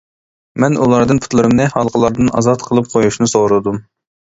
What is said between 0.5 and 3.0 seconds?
مەن ئۇلاردىن پۇتلىرىمنى ھالقىلاردىن ئازاد قىلىپ